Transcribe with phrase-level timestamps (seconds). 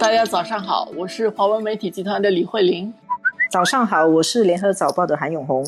[0.00, 2.90] 大家早上好，我是华文媒体集团的李慧玲。
[3.50, 5.62] 早上好，我是联合早报的韩永红。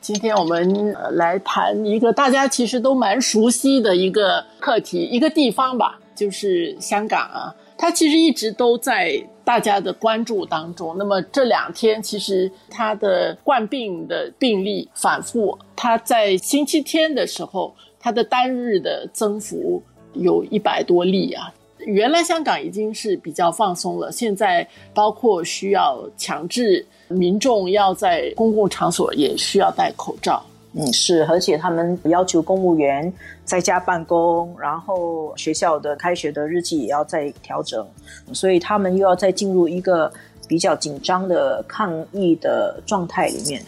[0.00, 7.54] 今天我们来谈一个大家其实都蛮熟悉的一个课题，一个地方吧，就是香港啊。
[7.76, 10.96] 它其实一直都在大家的关注当中。
[10.96, 19.82] 那么这两天，其实它的冠病的病例反复，它在星期天的时候，它的单日的增幅
[20.14, 21.52] 有一百多例啊。
[21.84, 30.44] 原来香港已经是比较放松了，现在包括需要强制民众要在公共场所也需要戴口罩。
[30.76, 33.12] 嗯，是，而且他们要求公务员
[33.44, 37.86] 在家办公，然后学校的开学的日期也要再调整，
[38.32, 40.12] 所以他们又要再进入一个
[40.48, 43.64] 比较紧张的抗疫的状态里面。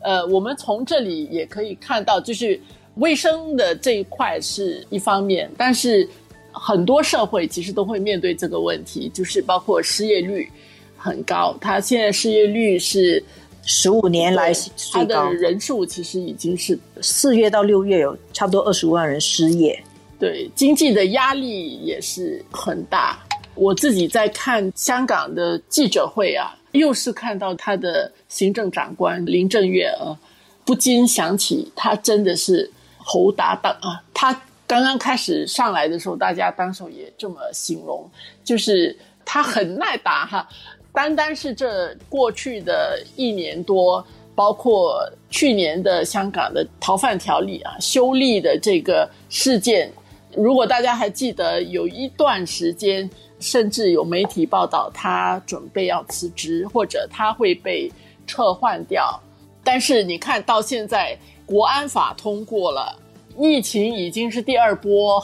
[0.00, 2.58] 呃，我们从这里也可以看到，就是
[2.94, 6.08] 卫生的这一块是一方面，但是
[6.52, 10.50] 很多社会其实都会面对这个问题，就是包括失业率
[10.96, 13.22] 很高，它现在失业率是。
[13.70, 14.50] 十五年来，
[14.90, 19.78] 它的人数其实已经是四月到六月有差不多二十五万人失业。
[20.18, 23.22] 对，经济的压力也是很大。
[23.54, 30.16] 我自己在看香港的记者会啊，又是看到他的行政长官林郑月娥，
[30.64, 34.00] 不禁想起他真的是侯搭档啊。
[34.14, 34.32] 他
[34.68, 38.08] 刚刚开始上来的时候，大家当时也这么形容，
[38.44, 40.46] 就是他很耐打哈。
[40.92, 49.90] 单单是这过去的一年多，包括去年的香港的逃犯条例啊修例的这个事件，
[50.36, 53.08] 如果大家还记得，有一段时间
[53.40, 57.90] 甚至有媒体报道他准备要辞职，或者他会被
[58.26, 59.18] 撤换掉。
[59.64, 62.94] 但是你看到现在国安法通过了。
[63.38, 65.22] 疫情已经是第二波，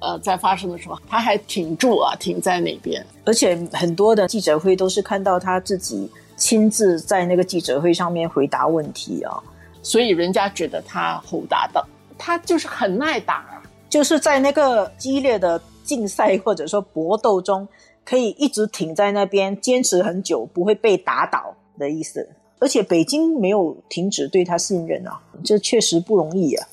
[0.00, 3.04] 呃，在发生的时候，他还挺住啊，挺在那边。
[3.24, 9.38] 而且很多的记者会都是看到他自己亲自在那个记者会上面回答问题啊，
[9.82, 11.84] 所以人家觉得他吼打的，
[12.16, 17.68] 他就是很耐打，就是在那个激烈的竞赛或者说搏斗中，
[18.04, 22.28] 可以一直挺在那边坚持很久，不会被打倒的意思。
[22.58, 26.66] 而且北京没有停止对他信任啊，这确实不容易啊。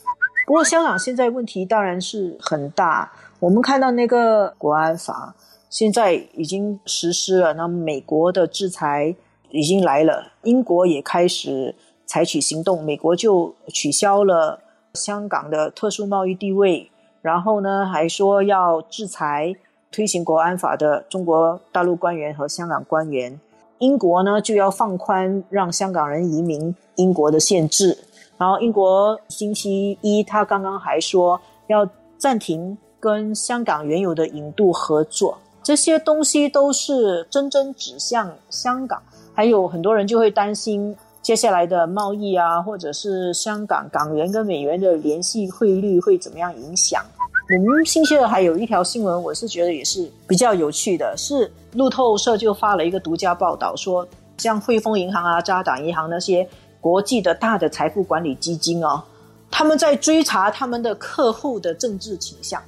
[0.49, 3.11] 不过，香港现在问题当然是很大。
[3.39, 5.35] 我们看到那个国安法
[5.69, 9.15] 现在已经实施了，那美国的制裁
[9.51, 11.75] 已经来了，英国也开始
[12.07, 14.59] 采取行动，美国就取消了
[14.95, 16.89] 香港的特殊贸易地位，
[17.21, 19.55] 然后呢，还说要制裁
[19.91, 23.39] 推行国安法的中国大陆官员和香港官员。
[23.77, 27.99] 英国呢，就要放宽让香港人移民英国的限制。
[28.39, 31.85] 然后，英国星期一，他刚刚还说要
[32.17, 39.01] 暂停跟香港原有的引渡合作，这些东西都是真正指向香港。
[39.33, 47.03] 还有很多人就会担心接下来的贸易啊，或者是香港港元跟美元的联系汇率会怎么样影响。
[47.49, 54.07] 我们星期二还有一条新闻，我是觉得也是比较有趣的，是路透社就发了一个独家报道，说
[54.37, 56.47] 像汇丰银行啊、渣打银行那些。
[56.81, 59.03] 国际的大的财富管理基金哦，
[59.51, 62.61] 他们在追查他们的客户的政治倾向，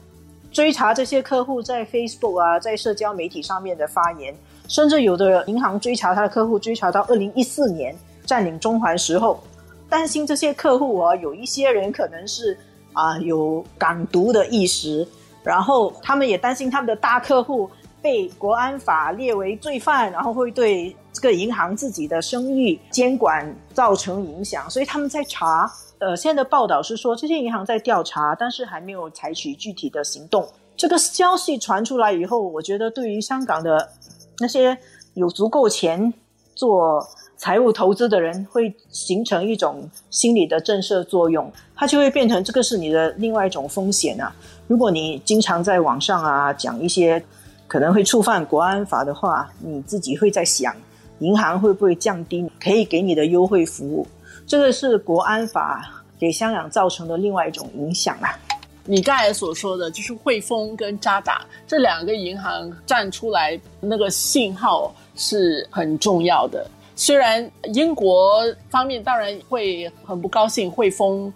[0.52, 4.36] 追查这些客户在 Facebook 啊，在社交媒体上面的发言，
[4.68, 7.96] 甚至有的银行追查他的客户，追查到二零一四年
[8.26, 9.42] 占领中环时候，
[9.90, 12.58] 担心这些客户啊，有一些人可能是
[12.92, 15.08] 啊有港独的意识，
[15.42, 17.72] 然后他们也担心他们的大客户
[18.02, 20.94] 被国安法列为罪犯，然后会对。
[21.14, 25.72] 这个银行自己的声誉监管造成影响，所以他们在查。
[26.00, 30.48] 呃，现在的报道是说，这些银行在调查，但是还没有采取具体的行动。
[30.76, 33.88] 这个消息传出来以后，我觉得对于香港的
[34.40, 34.76] 那些
[35.14, 36.12] 有足够钱
[36.56, 37.08] 做
[37.38, 41.52] 财务投资的人，会形成一种心理的震慑作用。
[41.76, 44.34] 它就会变成这个是你的另外一种风险啊。
[44.68, 47.24] 如果你经常在网上啊讲一些
[47.68, 50.76] 可能会触犯国安法的话，你自己会在想。
[51.22, 54.06] 银行会不会降低可以给你的优惠服务？
[54.48, 58.38] 这个是国安法给香港造成的另外一种影响啊。
[58.86, 66.68] 你刚才所说的就是汇丰跟渣打这两个银行站出来，那个信号是很重要的。
[66.96, 71.32] 虽然英国方面当然会很不高兴汇丰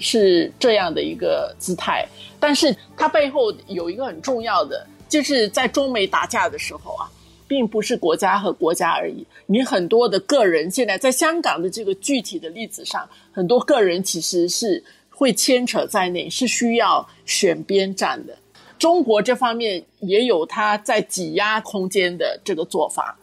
[0.00, 2.08] 是这样的一个姿态，
[2.40, 7.04] 但是它背后有一个很重要的，就是在中美打架的时候啊。
[7.48, 18.36] 并不是国家和国家而已，你很多的个人现在在香港的这个具体的例子上，很多个人其实是会牵扯在内，是需要选边站的。
[18.78, 23.16] 中国这方面也有他在挤压空间的这个做法。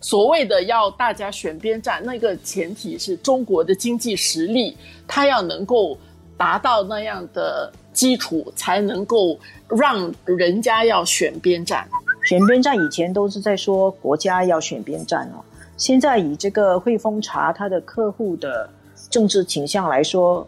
[0.00, 4.76] 所谓的要大家选边站，那个前提是中国的经济实力，
[5.06, 5.98] 它要能够
[6.36, 9.38] 达到那样的基础，才能够
[9.68, 11.86] 让人家要选边站。
[12.30, 15.42] 选边站以前都是在说国家要选边站哦，
[15.76, 18.70] 现在以这个汇丰茶它的客户的
[19.10, 20.46] 政治倾向来说，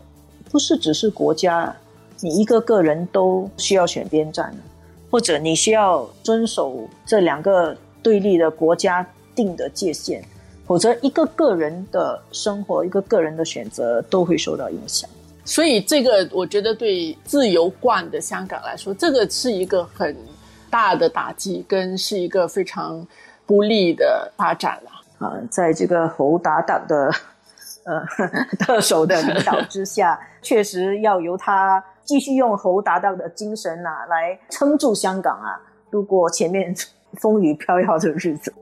[0.48, 1.74] 不是只是国家，
[2.20, 4.54] 你一个个人都需要选边站，
[5.10, 9.04] 或者你需要遵守这两个对立的国家
[9.34, 10.22] 定的界限，
[10.64, 15.10] 否则一个个人的生活、一个个人的选择都会受到影响。
[15.44, 20.16] 所以这个我觉得对自由惯的香港来说，这个是一个很。
[20.72, 23.06] 大的打击跟是一个非常
[23.44, 24.90] 不利的发展了
[25.26, 27.12] 啊，在这个侯达党的
[27.84, 28.02] 呃
[28.58, 35.60] 特首的领导之下， 确实要由他继续用侯达党的精神呐来撑住香港啊，
[35.92, 36.74] 度过前面
[37.20, 38.52] 风雨飘摇的日子。